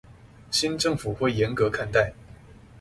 [0.49, 2.11] 新政府會嚴肅看待